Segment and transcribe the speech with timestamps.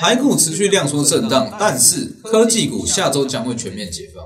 [0.00, 4.24] 台股持续量缩震荡，但是科技股下周将会全面解放。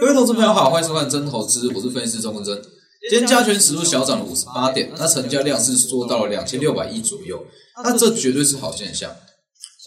[0.00, 2.60] 各位投资朋友好，欢迎收看《真投资》，我是分析师钟文真。
[3.08, 7.46] 今天加权指数小涨了五十八点，那成交量是缩到了两千六百亿左右，
[7.84, 9.08] 那这绝对是好现象。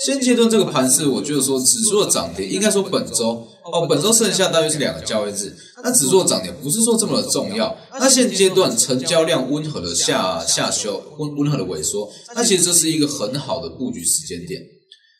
[0.05, 7.75] 现阶段这个盘势，我就是说指数的涨跌，应该说本周哦，本周剩下大约是两个交易日，那指数的涨跌不是说这么的重要。
[7.99, 14.59] 那现阶段成交量温和的下下修，温温和的萎缩，那其实这是一个很好的布局时间点。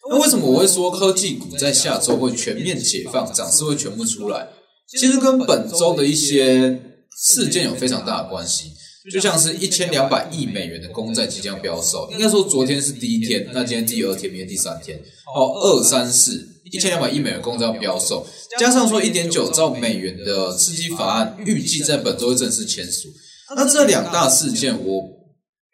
[0.10, 4.48] 那为什么我会说科技股在下周会全面解放，涨势会全部出来？
[4.90, 6.82] 其实跟本周的一些
[7.24, 8.72] 事件有非常大的关系。
[9.10, 15.00] 就像是一千两百亿美元的公债即将标售，应该说昨天是第一天，那今天第二天，明天第三天，
[15.36, 18.24] 哦，二三四一千两百亿美元公债要标售，
[18.60, 23.10] 加上说一点九兆美元的刺激法案，预计在本周正式签署。
[23.56, 25.04] 那这两大事件，我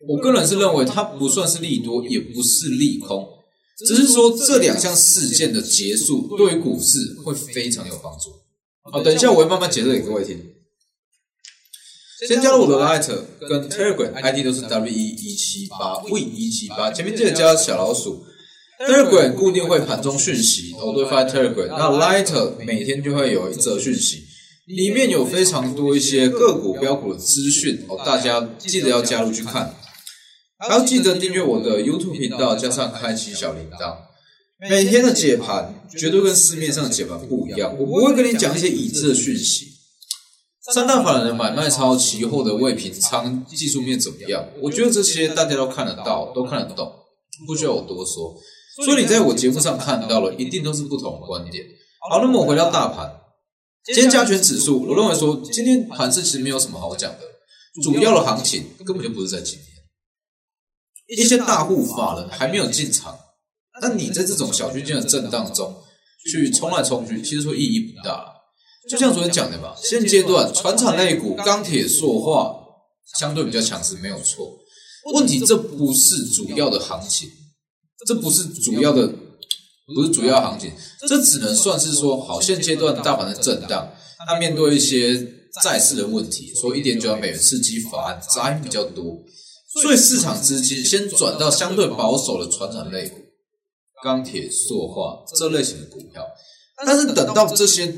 [0.07, 3.27] 我个人是认为它不算是利多，也不是利空，
[3.85, 8.31] 只是说这两项事件的结束，对于股市会非常有帮助。
[8.89, 10.39] 好，等一下我会慢慢解释给各位听。
[12.25, 13.07] 先加入我的 Light
[13.47, 18.25] 跟 Telegram ID 都是 W 一一七八 V 一七八，前面记得加小老鼠。
[18.79, 21.67] Telegram 固定会盘中讯息，我都会发 Telegram。
[21.67, 24.23] 那 Light 每天就会有一则讯息，
[24.65, 29.75] 里面有非常多一些个股标股的资讯哦，大家记得要加入去看。
[30.59, 33.95] 还要记得订阅我的 YouTube 频道，加上开启小铃铛。
[34.69, 39.67] 每天的解盘绝对跟市面上的解盘不一样，我不会跟你讲一些已知的讯息。
[40.73, 44.45] 三大法人的买卖超期货的未平仓技术面怎么样？
[44.61, 46.91] 我觉得这些大家都看得到，都看得懂，
[47.45, 48.35] 不需要我多说。
[48.83, 51.65] 所以你在我节目上看到了，一定都是不同的观点。
[52.09, 53.09] 好，那么我回到大盘，
[53.85, 57.19] 今天加权指数，我认为说今天盘市其实没有什么好讲的，
[57.81, 63.17] 主要的行情根本就不是在今天，一些大户法人还没有进场，
[63.81, 65.73] 那你在这种小区间的震荡中
[66.29, 68.33] 去冲来冲去，其实说意义不大。
[68.89, 72.55] 就像昨天讲的吧，现阶段船厂类股、钢铁、塑化
[73.19, 74.49] 相对比较强势，没有错。
[75.13, 77.29] 问题这不是主要的行情，
[78.05, 79.07] 这不是主要的，
[79.93, 80.71] 不是主要行情，
[81.07, 83.91] 这只能算是说，好，现阶段大盘的震荡，
[84.25, 85.15] 它面对一些
[85.63, 89.17] 债市的问题，说一点九万美元刺激法案杂音比较多，
[89.81, 93.17] 所以市场资金先转到相对保守的船厂类股、
[94.03, 96.25] 钢铁、塑化这类型的股票，
[96.85, 97.93] 但是等到这些。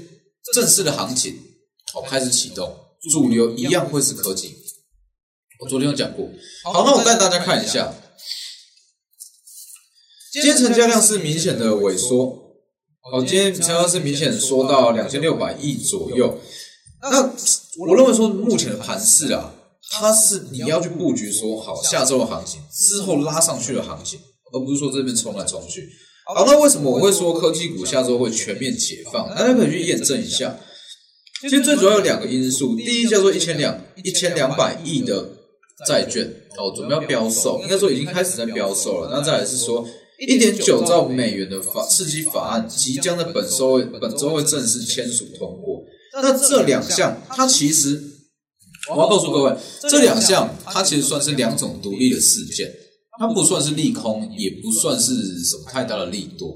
[0.53, 1.37] 正式的行情
[1.93, 2.75] 好开始启动，
[3.11, 4.55] 主流一样会是科技。
[5.59, 6.29] 我昨天有讲过，
[6.63, 7.93] 好，那我带大家看一下，
[10.31, 12.45] 今天成交量是明显的萎缩。
[13.11, 16.39] 哦，今天成交量是明显缩到两千六百亿左右。
[17.01, 17.21] 那
[17.77, 19.53] 我认为说，目前的盘势啊，
[19.91, 24.19] 它是你要去布局说好下周的行情之后拉上去的行情，
[24.53, 25.89] 而不是说这边冲来冲去。
[26.35, 29.27] 好，那为什么我会说科技股下周会全面解放？
[29.29, 30.59] 大家可以去验证一下。
[31.41, 35.27] 其实最主要有两个因素，第一叫做一千两一千两百亿的
[35.87, 39.09] 债券哦，准备要标售，应该说已经开始在标售了。
[39.11, 39.83] 那再来是说
[40.19, 45.81] 一点九兆美元的法刺激法案即将在本周会本周会正式签署通过。
[46.13, 47.99] 那这两项，它其实
[48.91, 49.55] 我要告诉各位，
[49.89, 52.71] 这两项它其实算是两种独立的事件。
[53.19, 56.47] 它不算是利空，也不算是什么太大的利多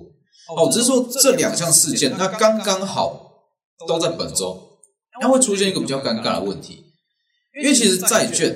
[0.56, 3.44] 哦，只是说这两项事件，它刚刚好
[3.86, 4.80] 都在本周，
[5.20, 6.86] 它会出现一个比较尴尬的问题，
[7.62, 8.50] 因为其实债券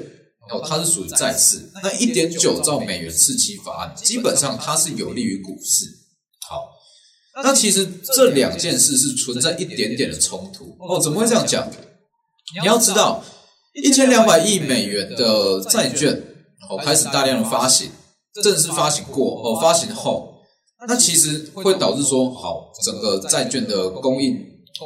[0.49, 5.85] 哦，它是属于债市，那一点九兆美元刺激法案，基本上它是有利于股市。
[6.47, 6.69] 好，
[7.43, 7.85] 那其实
[8.15, 11.69] 这两件事是存在一点点的冲突哦，怎么会这样讲？
[12.61, 13.21] 你要知道，
[13.73, 16.26] 一千两百亿美元的债券。
[16.69, 17.91] 哦，开始大量的发行，
[18.43, 20.35] 正式发行过哦，发行后，
[20.87, 24.37] 那其实会导致说，好，整个债券的供应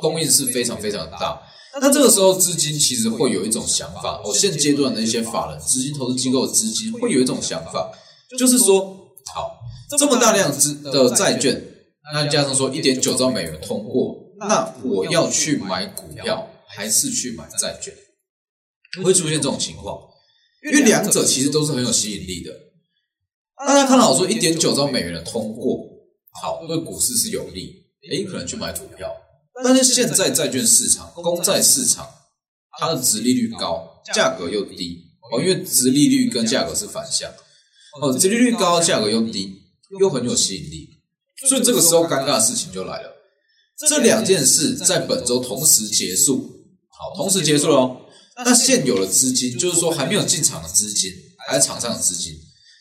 [0.01, 1.41] 供应是非常非常大。
[1.79, 7.89] 那这个时候资金其实会有一种想法，哦，现阶段的一些法人、资金投资机构的资金会有一种想法，
[8.37, 8.81] 就是说，
[9.33, 9.57] 好，
[9.97, 11.61] 这么大量资的债券，
[12.13, 17.93] 那加上说一点九兆美元通过，那我要去买股票还是去买债券，
[19.03, 19.97] 会出现这种情况。
[20.63, 22.51] 因为两者其实都是很有吸引力的，
[23.65, 25.79] 大家看到我说一点九兆美元的通过，
[26.41, 29.11] 好对股市是有利，诶，可能去买股票。
[29.63, 32.07] 但是现在债券市场、公债市场，
[32.79, 34.99] 它的殖利率高，价格又低
[35.31, 37.31] 哦，因为殖利率跟价格是反向
[38.01, 39.63] 哦，殖利率高，价格又低，
[39.99, 40.89] 又很有吸引力，
[41.47, 43.11] 所以这个时候尴尬的事情就来了，
[43.77, 46.49] 这两件事在本周同时结束，
[46.89, 48.00] 好，同时结束喽。
[48.43, 51.11] 那现有的资金，就是说还没有进场的资金，
[51.47, 52.33] 还是场上的资金，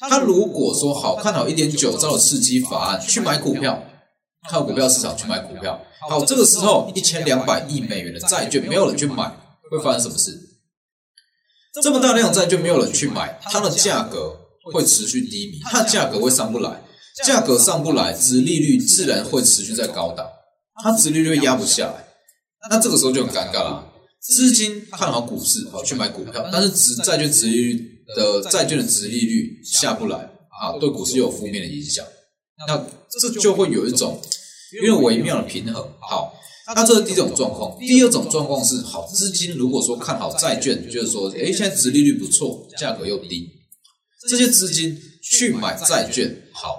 [0.09, 3.83] 他如果说好看好一点九兆的刺激法案去买股票，
[4.51, 9.31] 靠股票市场去买股票，好，这个时候一千两百亿美元的债券没有人去买，
[9.71, 10.39] 会发生什么事？
[11.83, 14.35] 这么大量债券没有人去买，它的价格
[14.73, 16.83] 会持续低迷，它的价格会上不来，
[17.25, 20.27] 价格上不来，殖利率自然会持续在高档，
[20.83, 22.05] 它殖利率压不下来，
[22.71, 23.87] 那这个时候就很尴尬了。
[24.21, 30.19] 资金看好股市，好去买股票，但是值债券值利率的债券的值利率下不来
[30.61, 32.05] 啊，对股市又有负面的影响。
[32.69, 32.87] 那
[33.19, 34.21] 这就会有一种
[34.83, 35.83] 因为微妙的平衡。
[36.01, 36.35] 好，
[36.75, 37.79] 那这是第一种状况。
[37.79, 43.49] 第二种状况是，好资金如果说看好债券，就是说，诶，现在值利率不错，价格又低，
[44.29, 46.77] 这些资金去买债券，好，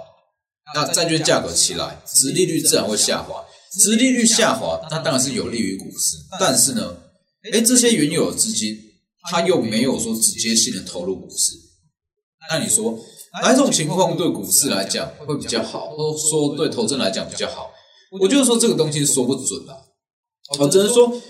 [0.72, 3.44] 那债券价格起来，值利率自然会下滑。
[3.72, 6.96] 值利率下滑，那当然是有利于股市，但是呢？
[7.50, 8.78] 哎，这些原有的资金，
[9.28, 11.54] 它又没有说直接性的投入股市，
[12.48, 12.96] 那你说
[13.42, 17.72] 哪一种情况对股市来讲会比较好，或者说对投资人来讲比较好？
[18.20, 19.74] 我就是说这个东西说不准啊，
[20.60, 21.20] 我只能说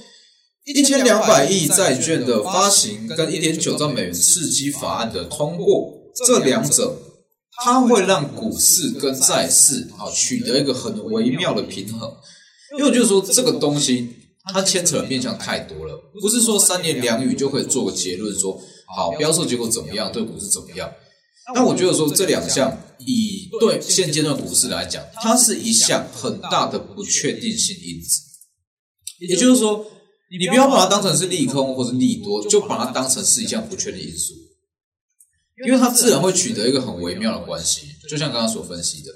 [0.66, 5.94] 一千两百亿债券的发行跟一点九兆美元刺激法案的通过，
[6.26, 6.94] 这两者
[7.64, 12.14] 它会让股市跟债市啊取得一个很微妙的平衡，
[12.78, 14.18] 因为就是说这个东西。
[14.52, 18.60] 它牵扯的面向太多了，不是说三言两语就可以做个结论，说
[18.96, 20.92] 好标售结果怎么样，对股市怎么样？
[21.54, 28.20] 那我觉得说这两项以对现阶段股市来讲，它是一项很大的不确定性因子。
[29.20, 29.86] 也就是说，
[30.30, 34.34] 你不要把它当成是利空或者利多，就把它当成是一项不确定因素，
[35.64, 39.12] 因为它自然会取得一个很微妙的关系，就像刚刚所分析的。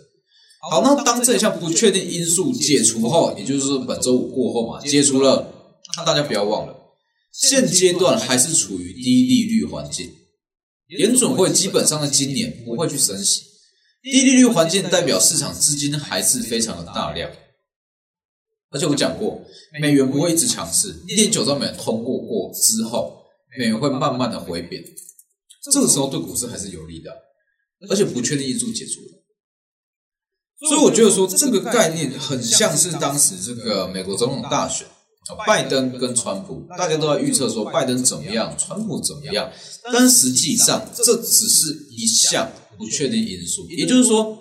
[0.69, 6.75] 好，那当这一项不确定因素解除后，也就是本周五过后嘛，解除了，那大家不要忘了，
[7.33, 10.11] 现阶段还是处于低利率环境，
[10.89, 13.43] 联准会基本上在今年不会去升息，
[14.03, 17.31] 低利率环境代表市场资金还是非常的大量，
[18.71, 19.41] 而且我讲过，
[19.81, 23.25] 美元不会一直强势，一点九兆美元通过过之后，
[23.57, 24.83] 美元会慢慢的回贬，
[25.73, 27.11] 这个时候对股市还是有利的，
[27.89, 29.23] 而且不确定因素解除了。
[30.61, 34.87] 所以我觉得说这个概念很像是当时这个美国总统大选，
[35.47, 39.51] 拜登跟川普，大家都在预测说拜登怎么样，川普怎么样，
[39.93, 43.67] 但实际上这只是一项不确定因素。
[43.71, 44.39] 也就是说，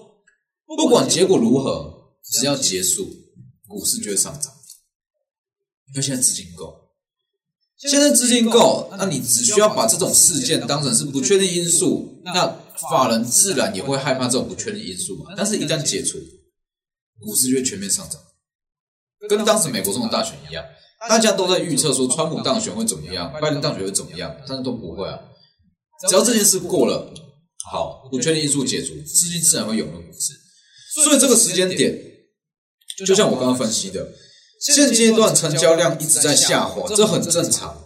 [0.66, 3.06] 不管结果如何，只要结束，
[3.68, 4.54] 股市就会上涨，
[5.90, 6.82] 因为现在资金够。
[7.78, 12.58] 现在资金够，那你只需要把这种事件当成是不确定因素，那
[12.90, 15.34] 法人自然也会害怕这种不确定因素嘛。
[15.36, 16.18] 但是，一旦解除，
[17.20, 18.20] 股市就会全面上涨，
[19.28, 20.64] 跟当时美国总统大选一样，
[21.08, 25.20] 大家都在预测说川普当选会怎么样，拜登当选会怎么样，但是都不会啊。
[26.08, 27.14] 只要这件事过了，
[27.72, 30.34] 好，不确定因素解除，资金自然会涌入股市。
[31.04, 31.94] 所以这个时间点，
[33.06, 34.08] 就像我刚刚分析的。
[34.58, 37.85] 现阶段成交量一直在下滑，这很正常，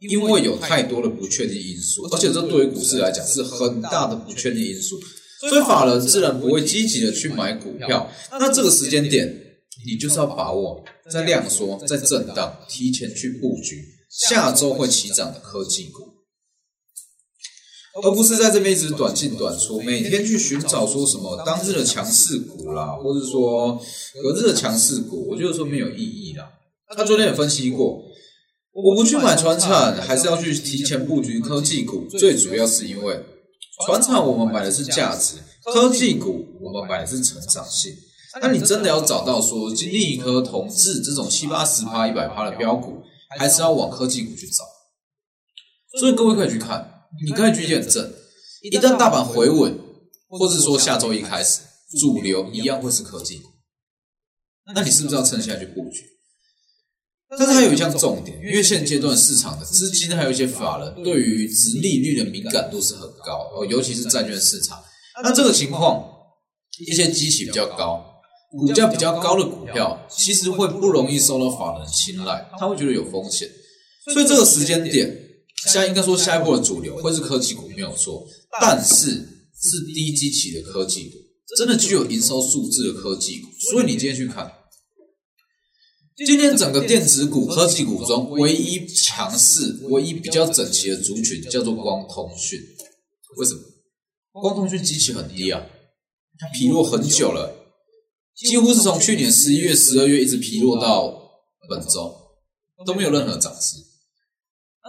[0.00, 4.96] 因为有太多的不确定因素，而且这对于股市来讲是很大的不确定因素，
[5.40, 8.10] 所以法人自然不会积极的去买股票。
[8.30, 9.26] 那这个时间点，
[9.84, 16.06] 你就是要把握在量缩、在震荡，提前去布局下周会起涨的科技股。
[18.00, 23.76] 而不是在这边一直短进短出，每天去寻找说什么当日的强势股啦，或者说
[24.22, 26.48] 隔日的强势股，我觉得说没有意义啦。
[26.96, 28.00] 他昨天也分析过，
[28.80, 33.20] 我不去买船产，还是要去提前布局科技股，最主要是因为
[33.84, 37.92] 船产我们买的是价值，科技股我们买的是成长性。
[38.40, 43.02] 那你真的要找到说金立科、同志这种七八十趴、一百趴的标股，
[43.38, 44.64] 还是要往科技股去找。
[45.98, 46.94] 所以各位可以去看。
[47.24, 48.12] 你可以去验证，
[48.62, 49.76] 一旦大盘回稳，
[50.28, 51.62] 或是说下周一开始，
[51.98, 53.48] 主流一样会是科技股，
[54.74, 56.04] 那你是不是要趁现在去布局？
[57.36, 64.78] 但是还有一项重点，因为现阶段市场的资金还有一些法人对于殖利率的敏感度是很高哦，尤其是债券市场。
[65.22, 66.04] 那这个情况，
[66.86, 68.04] 一些基期比较高、
[68.50, 73.48] 股价比较高的股票，其实会不容易受到法人青睐，他会觉得有风险。
[74.12, 75.24] 所以这个时间点。
[75.66, 78.24] 现在应该说下一步的主流会是科技股没有错，
[78.60, 81.16] 但是是低基期的科技股，
[81.58, 83.48] 真的具有营收数字的科技股。
[83.72, 84.48] 所以你今天去看，
[86.26, 92.58] 今天整个电子股、科技股中唯一强势、唯一比较整齐的族群叫做光通讯。
[93.36, 93.60] 为什么？
[94.32, 95.64] 光通讯基期很低啊，
[96.38, 97.54] 它疲弱很久了。
[98.34, 101.08] 几乎是从去年十一月、十二月一直疲弱到
[101.68, 102.12] 本周，
[102.84, 103.76] 都没有任何涨势。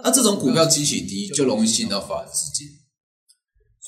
[0.02, 2.66] 那这种股票基期低，就容易吸引到法人资金。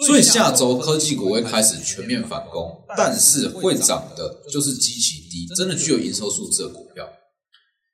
[0.07, 7.05] 所以下周科技股会开始全面反攻，但是会涨的就是基期低、真的具有营收数字的股票。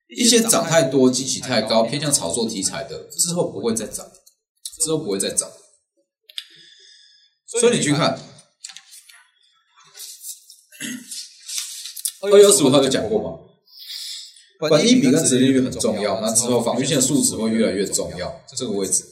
[0.09, 4.11] 一些涨太多、基期太高、偏向炒作题材的，之后不会再涨，
[4.83, 5.51] 之后不会再涨。
[7.47, 8.19] 所以你去看，
[12.23, 13.39] 二月二十五号就讲过嘛，
[14.71, 19.05] 本益比跟殖利率很重要，那之后防御线数值会越来越重要，这个位置。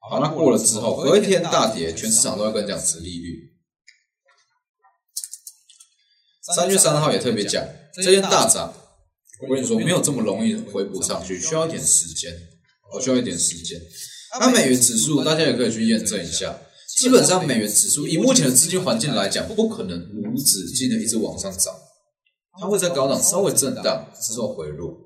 [0.00, 3.54] 好，那过了之后，隔一天大跌，全市场都会跟你讲殖利率。
[6.54, 8.74] 三月三号也特别讲，这天大涨。
[9.40, 12.32] 我跟你说，没有这么容易回补上去，需要一点时间，
[12.92, 13.80] 我需要一点时间。
[14.38, 16.56] 那美元指数，大家也可以去验证一下。
[16.96, 21.74] 基本上，美元指数以目前的资金环境来讲，不可能无止境的一直往上涨，
[22.60, 24.96] 它会在高档稍微震荡之后回落。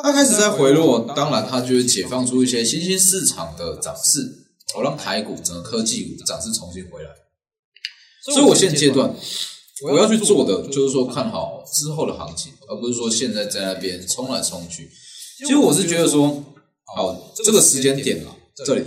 [0.00, 4.20] 它开始在回落，当然它就会解放出一些新兴市场的涨势，
[4.76, 7.10] 我让台股整个科技股涨势重新回来。
[8.24, 9.12] 所以我现阶段。
[9.84, 14.90] 我要去做的就是说看好之后的行情，而不是说现在在那边冲来冲去。
[15.38, 16.42] 其实我是觉得说，
[16.96, 18.84] 好这个时间点啊，这里，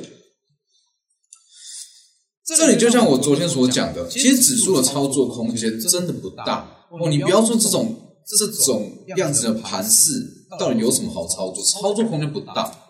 [2.46, 7.08] 这里就像我昨天所讲的，其实指数的操作空间真的不大哦。
[7.10, 7.96] 你不要说这种
[8.28, 10.12] 这种样子的盘势
[10.60, 12.90] 到底有什么好操作，操作空间不大。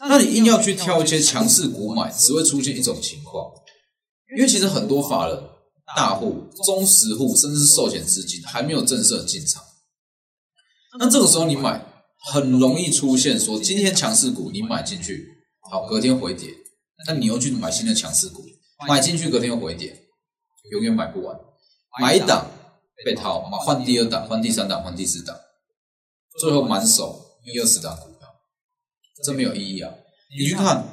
[0.00, 3.46] 那你硬要去挑一些强势股买，只会出现一种情况，
[4.36, 5.42] 因为其实很多法人。
[5.96, 9.62] 大户、中实户，甚至是寿险资金还没有正式进场，
[10.98, 11.84] 那这个时候你买，
[12.30, 15.26] 很容易出现说今天强势股你买进去，
[15.60, 16.54] 好隔天回跌，
[17.06, 18.44] 那你又去买新的强势股，
[18.86, 20.04] 买进去隔天又回跌，
[20.70, 21.38] 永远买不完，
[22.00, 22.46] 买一档
[23.04, 25.36] 被套，换第二档，换第三档，换第四档，
[26.38, 28.28] 最后满手一二十档股票，
[29.24, 29.92] 这没有意义啊！
[30.30, 30.86] 你去看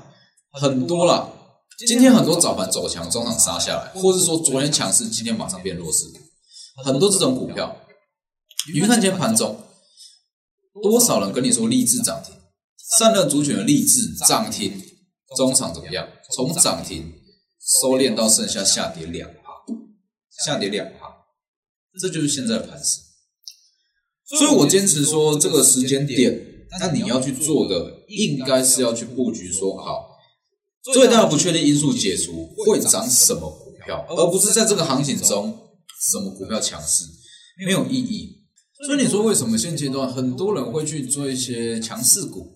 [0.52, 1.45] 很多了。
[1.78, 6.06] 今天很多早盘走强，中场杀下来，或是说昨天强势，今天马上变弱势，
[6.86, 7.76] 很多这种股票，
[8.74, 9.62] 你看今天盘中
[10.82, 12.34] 多少人跟你说励志涨停，
[12.78, 14.82] 散热主选的励志涨停，
[15.36, 16.08] 中场怎么样？
[16.34, 17.12] 从涨停
[17.60, 19.42] 收敛到剩下下跌两趴，
[20.46, 21.14] 下跌两趴，
[22.00, 23.02] 这就是现在的盘势。
[24.28, 30.15] 所以我坚持说，这个时间点，那你要去做的，应该是要去布局，说好。
[30.94, 35.58] 最大的不确定因素解除，会涨什么股票，而不是在这个行情中
[36.12, 37.06] 什么股票强势，
[37.66, 38.44] 没有意义。
[38.86, 42.54] 所以你说为什么现阶段很多人会去做一些强势股，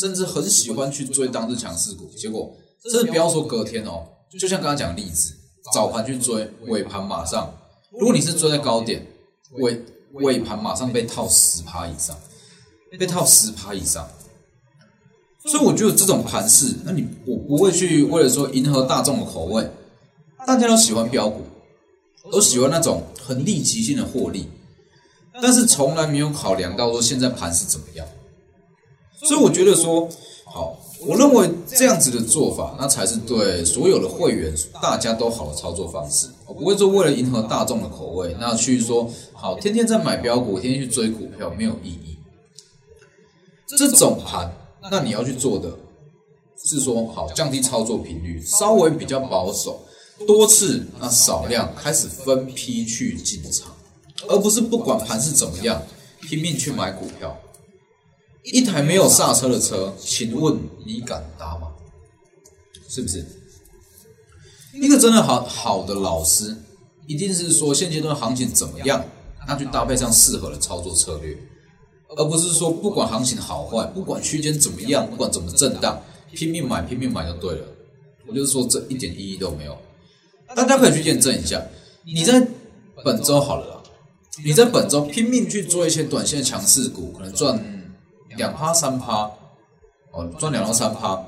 [0.00, 2.10] 甚至很喜欢去追当日强势股？
[2.16, 2.56] 结果，
[2.90, 4.06] 这不要说隔天哦，
[4.40, 5.34] 就像刚刚讲的例子，
[5.72, 7.54] 早盘去追，尾盘马上，
[7.92, 9.06] 如果你是追在高点，
[9.60, 12.18] 尾尾盘马上被套十趴以上，
[12.98, 14.08] 被套十趴以上。
[15.50, 19.66] 所以我觉得这种盘势，那你我不会去为了说迎合大众的口味，
[20.46, 21.40] 大家都喜欢标股，
[22.30, 24.46] 都喜欢那种很立即性的获利，
[25.40, 28.06] 但是从来没有考量到说现在盘是怎么样。
[29.22, 30.06] 所以我觉得说，
[30.44, 36.28] 好，我认为这样子的做法，那才是对所有的会员大家都好的操作方式。
[36.46, 42.18] 我不会说为了迎合大众的口味，那去说好天天在买标股，天天去追股票没有意义。
[43.66, 44.52] 这种盘。
[44.90, 45.70] 那你要去做的，
[46.64, 49.80] 是说好降低操作频率，稍微比较保守，
[50.26, 53.74] 多次那少量开始分批去进场，
[54.28, 55.82] 而不是不管盘是怎么样
[56.22, 57.36] 拼命去买股票。
[58.44, 61.68] 一台没有刹车的车，请问你敢搭吗？
[62.88, 63.26] 是不是？
[64.72, 66.56] 一个真的好好的老师，
[67.06, 69.04] 一定是说现阶段行情怎么样，
[69.46, 71.36] 那去搭配上适合的操作策略。
[72.16, 76.00] 而不是说不管行情好坏，不管区间怎么样，不管怎么震荡，
[76.32, 77.66] 拼命买拼命买就对了。
[78.26, 79.76] 我就是说这一点意义都没有。
[80.54, 81.62] 大家可以去验证一下，
[82.04, 82.46] 你在
[83.04, 83.82] 本周好了啦，
[84.44, 87.62] 你在本周拼命去做一些短线强势股，可能赚
[88.36, 89.30] 两趴三趴，
[90.12, 91.22] 哦，赚两到三趴，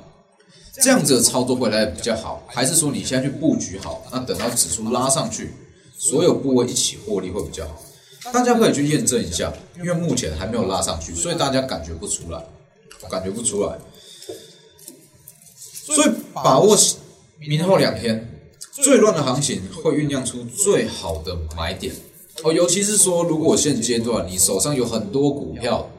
[0.81, 5.51] 这样子的操作回来比较好，还是说你现在去布局好，那等到指数拉上去，
[5.97, 7.75] 所有部位一起获利会比较好？
[8.33, 12.43] 大家可以去验证一下，因为目前还没有拉上去，所以大家感觉不出来，
[13.09, 13.77] 感觉不出来。
[15.85, 16.77] 所以把握
[17.39, 18.39] 明后两天
[18.71, 21.93] 最乱的行情，会酝酿出最好的买点
[22.43, 22.53] 哦。
[22.53, 25.89] 尤其是说，如果现阶段你手上有很多股票，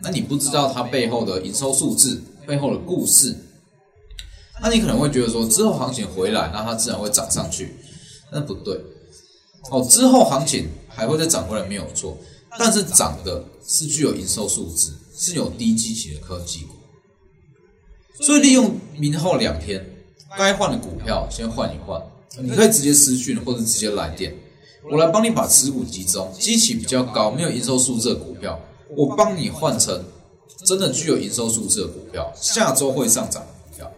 [0.00, 3.36] 那你不知道它背后的营收数字、背后的故事，
[4.62, 7.74] 那你可能会觉得说，之后行情回来，那它自然会涨上去。
[8.30, 8.80] 那不对。
[9.70, 12.16] 哦，之后行情还会再涨回来，没有错。
[12.58, 16.74] 但是涨的是具有营收数字，是有低基期的科技股。
[18.20, 19.84] 所以利用明后两天
[20.38, 22.00] 该换的股票先换一换，
[22.38, 24.32] 你可以直接私讯或者直接来电，
[24.88, 28.60] 我来帮你把持股集中，基期比较高、没有营收数字的股票，
[28.96, 30.04] 我帮你换成
[30.64, 33.92] 真的具有营收数字的股票，下周会上涨的股票。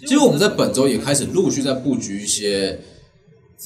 [0.00, 2.78] 其实我们在本周也开始陆续在布局一些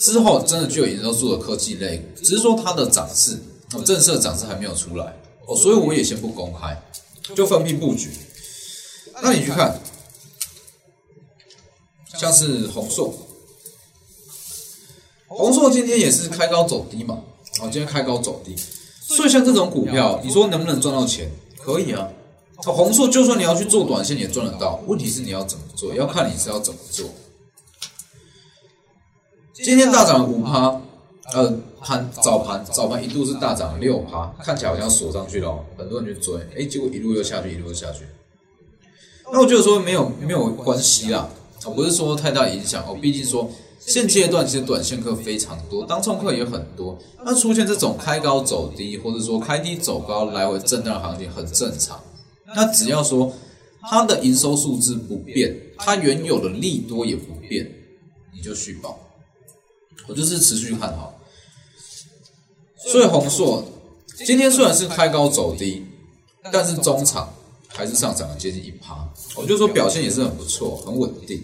[0.00, 3.38] 之后真的具有营收数的科技类，只是说它的涨势，
[3.72, 6.80] 哦，正式的涨势还没有出来哦，所以我也先不公开，
[7.34, 8.10] 就分批布局。
[9.20, 9.76] 那你去看，
[12.16, 13.12] 像是红硕，
[15.26, 17.22] 红硕今天也是开高走低嘛，
[17.60, 18.54] 哦，今天开高走低，
[19.02, 21.28] 所以像这种股票，你说能不能赚到钱？
[21.60, 22.08] 可以啊，
[22.58, 27.10] 红硕就算你要去做短线也赚得到，问题是你要怎么做，要看你是要怎么做。
[29.64, 30.80] 今天大涨五趴，
[31.34, 38.04] 呃，盘早盘早盘一度是大涨六趴，看起来好像锁上去了，很多人去追，哎，结果一路又下去，一路又下去。
[39.32, 41.28] 那我觉得说没有没有关系啦，
[41.64, 42.96] 我不是说太大影响哦。
[43.02, 43.50] 毕竟说
[43.80, 46.96] 现阶段其实短线客非常多，当冲客也很多。
[47.24, 52.00] 那出现这种开高走低，或者说开低走高来回震荡的行情很正常。
[52.54, 53.32] 那只要说
[53.82, 57.68] 它的营收数字不变，它原有的利多也不变，
[58.32, 58.96] 你就续报。
[60.06, 61.18] 我就是持续看好。
[62.76, 63.64] 所以红硕
[64.24, 65.84] 今天虽然是开高走低，
[66.52, 67.32] 但是中场。
[67.70, 71.40] 还是上涨了接近一趴，我就说表现也是很不错，很稳定。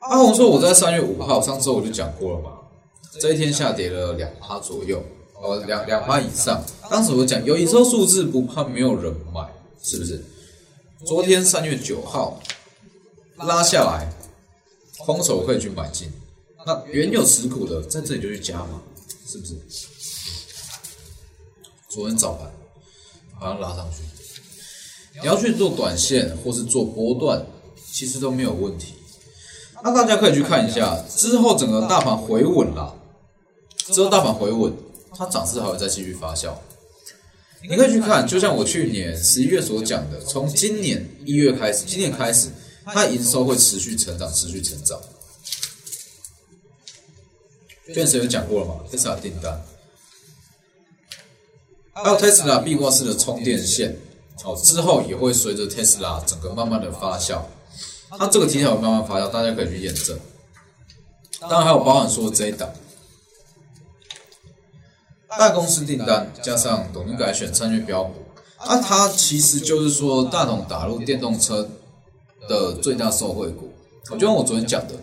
[0.00, 2.52] 阿红说我在三月五号上周我就讲过了嘛，
[3.18, 5.02] 这一天下跌了两趴左右，
[5.42, 6.62] 哦两两趴以上。
[6.88, 9.40] 当时我讲有营收数字不怕没有人买，
[9.82, 10.22] 是不是？
[11.04, 12.40] 昨天三月九号
[13.38, 14.12] 拉下来，
[14.98, 16.10] 空手可以去买进，
[16.66, 18.82] 那原有持股的在这里就去加嘛，
[19.26, 19.54] 是不是？
[21.88, 22.50] 昨天早盘。
[23.38, 24.02] 把它拉上去，
[25.20, 27.44] 你要去做短线或是做波段，
[27.92, 28.94] 其实都没有问题。
[29.84, 32.98] 那大家可以去看一下，之后整个大盘回稳了，
[33.92, 34.72] 之后大盘回稳，
[35.14, 36.54] 它涨势还会再继续发酵。
[37.62, 42.48] 你可以去看，就像我去年十一月所讲的，从今年一月开始，今年开始，
[42.86, 44.98] 它营收会持续成长，持续成长。
[47.94, 48.80] 电视有讲过了吗？
[48.90, 49.62] 这是订单。
[51.92, 53.96] 还有 Tesla 壁挂式的充电线，
[54.44, 57.42] 哦，之后也会随着 Tesla 整个慢慢的发酵，
[58.10, 60.18] 它这个题材会慢慢发酵，大家可以去验证。
[61.40, 62.72] 当然还有包含说这一档
[65.28, 68.14] 大公司订单加上董事改选战略标股，
[68.56, 71.68] 啊，它其实就是说大董打入电动车
[72.48, 73.72] 的最大受惠股。
[74.18, 74.94] 就像我昨天讲的，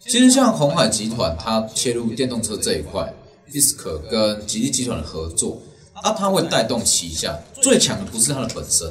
[0.00, 3.12] 其实像红海集团，它切入电动车这一块
[3.52, 5.62] ，Fisker 跟吉利集团的合作。
[5.92, 8.88] 啊，它会带动旗下最强的不是它的本身，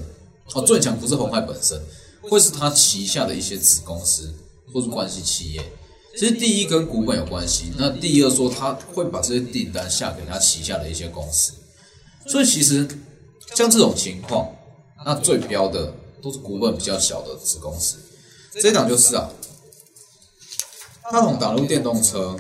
[0.54, 1.82] 哦，最强不是红海本身，
[2.22, 4.32] 会是它旗下的一些子公司
[4.72, 5.62] 或是关系企业。
[6.16, 11.54] 其实第一跟股本有关系，那第二说他会把这些订单下给他旗下的一些公司，
[12.28, 12.88] 所以其实
[13.56, 14.48] 像这种情况，
[15.04, 17.98] 那最标的都是股本比较小的子公司。
[18.62, 19.30] 这档就是啊，
[21.12, 22.36] 大同打入电动车，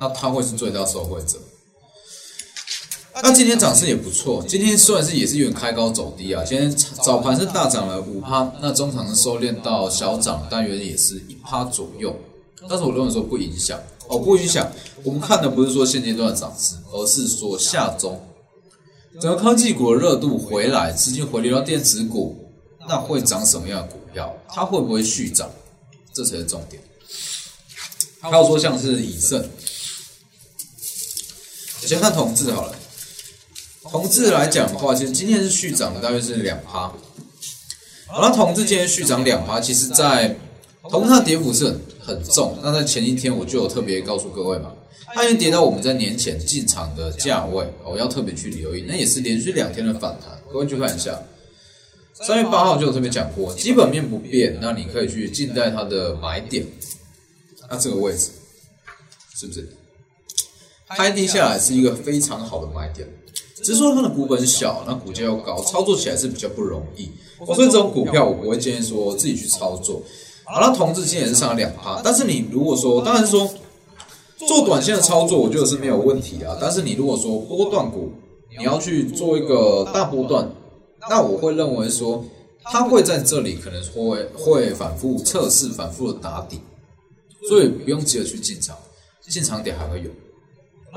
[0.00, 1.38] 那它会是最大受惠者。
[3.22, 12.14] 那今天涨势也不错，今天虽然是也是有点开高走低啊，今天早盘是大涨了五趴，那中场收敛到小涨，大约也是一趴左右。
[12.68, 13.78] 但是我认为说不影响
[14.08, 14.68] 哦，不影响。
[15.04, 18.20] 我们看的不是说现阶段的涨势，而是说下周
[19.20, 22.52] 整个科技股的热度回来，资金回流到电子股，
[22.88, 24.36] 那会涨什么样的股票？
[24.48, 25.50] 它会不会续涨？
[26.12, 26.82] 这才是重点。
[28.20, 29.48] 还有说像是以盛，
[31.80, 32.74] 先看统治好了。
[33.82, 36.92] 同志来讲的话，其实今天是续涨的，大约是两趴。
[38.06, 40.36] 好了，同志今天续涨两趴，其实在
[40.90, 42.58] 同它跌幅是很很重。
[42.62, 44.72] 那在前一天我就有特别告诉各位嘛，
[45.14, 48.84] 它已经跌到我们在年前进场的价位，我要特别去留意。
[48.88, 51.16] 那也是连续两天的反弹，各位去看一下。
[52.14, 56.66] 三月八号就有特别讲过，基本面不变，那你可以去静待它的买点。
[57.70, 58.30] 那这个位置
[59.36, 59.68] 是不是
[60.88, 63.08] 开低下来是一个非常好的买点？
[63.56, 67.08] 只是说它的股本小，那股价又高，操作起来是比较不容易。
[67.54, 70.02] 所以这种股票我不会建议说自己去操作。
[70.44, 73.48] 好了，同志今天也是上了两趴，但是你如果说，当然说
[74.46, 76.56] 做短线的操作，我觉得是没有问题啊。
[76.60, 78.12] 但是你如果说波段股，
[78.58, 80.48] 你要去做一个大波段，
[81.08, 82.24] 那我会认为说
[82.64, 86.60] 它会在这里可能会会反复测试，反复的打底。
[87.48, 88.76] 所以不用急着去进场，
[89.28, 90.10] 进场点还会有。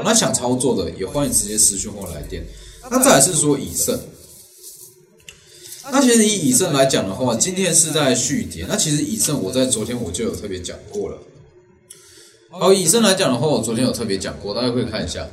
[0.03, 2.45] 那想操作的也欢迎直接私讯或来电。
[2.89, 3.99] 那再来是说以盛，
[5.91, 8.65] 那其实以以盛来讲的话，今天是在续跌。
[8.69, 11.17] 那其实以盛我在昨天我就有特别讲过了。
[12.49, 15.27] 好，以盛来讲的话，我昨天有特别讲过，大家可以看一下。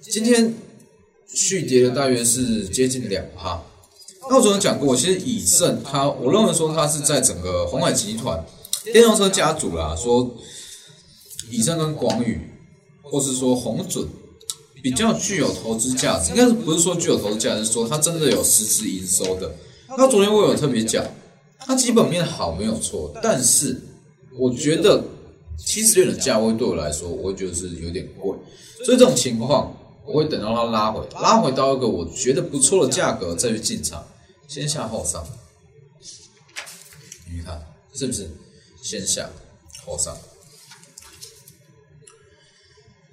[0.00, 0.54] 今天
[1.34, 3.60] 续跌的大约是接近两趴。
[4.28, 8.44] 那我昨天讲过，其实以盛它，我认为说它是在整个红海集团
[8.84, 10.34] 电动车家族啦，说
[11.50, 12.40] 以盛跟广宇，
[13.02, 14.06] 或是说红准。
[14.82, 19.52] 比较具有投资价值，应该是不是说具有投资价值，是说它真的有实质营收的。
[19.88, 21.04] 那昨天我有特别讲，
[21.58, 23.82] 它基本面好没有错，但是
[24.36, 25.02] 我觉得
[25.58, 28.36] 七十元的价位对我来说，我会觉得是有点贵，
[28.84, 34.06] 所以这种情况我会等到它拉回，拉回到一个我觉得不错的价格再去进场，
[34.46, 35.26] 先下后上。
[37.32, 37.60] 你看
[37.92, 38.30] 是不是
[38.82, 39.28] 先下
[39.84, 40.16] 后上？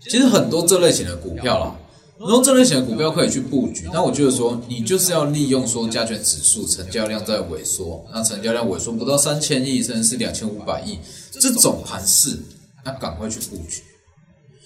[0.01, 1.75] 其实很多这类型的股票啦，
[2.19, 3.89] 然后这类型的股票可以去布局。
[3.91, 10.99] 那我觉得说，你就是要利用说加权指数成交量在萎缩，那成交量萎缩不到三千亿，甚至是两千五百亿
[11.31, 12.37] 这种盘势，
[12.85, 13.81] 那赶快去布局，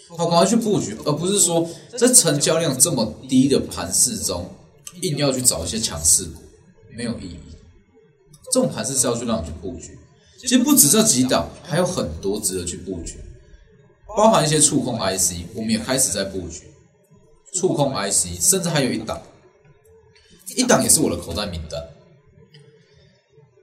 [0.10, 4.50] 好，赶快去布局，而不是说在成交量这么低的盘势中，
[5.02, 6.42] 硬要去找一些强势股，
[6.96, 7.40] 没有意义。
[8.52, 9.98] 这种盘势是要去让你去布局。
[10.40, 13.16] 其实不止这几档，还有很多值得去布局。
[14.16, 16.64] 包含一些触控 IC，我们也开始在布局
[17.58, 19.20] 触控 IC，甚至还有一档，
[20.56, 21.82] 一档也是我的口袋名单。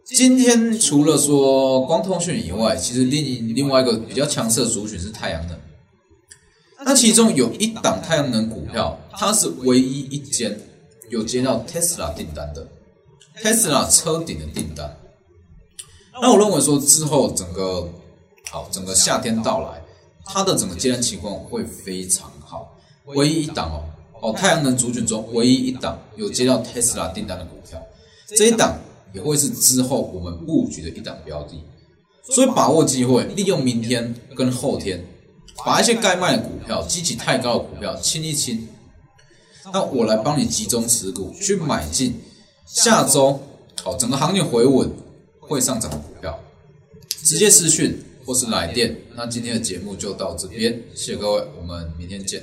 [0.04, 5.59] 今天除了说光通讯以外，其实另一另外一个比较强势的族群是太阳能。
[6.85, 10.61] 那其中有一档太阳能股票，它是唯一一间
[11.09, 12.68] 有接到 Tesla 订单的
[13.42, 14.94] Tesla 车顶的订单。
[16.20, 17.88] 那我认为说之后整个
[18.50, 19.83] 好，整个夏天到来。
[20.26, 22.33] 它的整个接单情况会非常，
[23.07, 23.85] 唯一一档哦
[24.21, 27.81] 哦，太阳能族群中唯一一档有接到 Tesla 订单的股票，
[28.29, 28.79] 这一档
[29.12, 31.62] 也会是之后我们布局的一档标的，
[32.35, 35.05] 所以把握机会，利用明天跟后天，
[35.64, 38.67] 把一些该卖的股票、激起太高的股票清一清，
[39.73, 42.19] 那我来帮你集中持股去买进
[42.67, 43.40] 下周
[43.85, 44.90] 哦整个行情回稳
[45.40, 46.38] 会上涨的股票，
[47.23, 48.03] 直接私讯。
[48.27, 52.43] 或是来电，那今天的节目就到这边，谢谢各位，我们明天见。